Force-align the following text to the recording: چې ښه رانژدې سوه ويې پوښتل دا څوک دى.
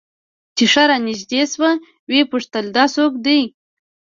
چې 0.55 0.63
ښه 0.71 0.83
رانژدې 0.89 1.41
سوه 1.53 1.71
ويې 2.09 2.23
پوښتل 2.31 2.65
دا 2.75 2.85
څوک 2.95 3.13
دى. 3.25 3.41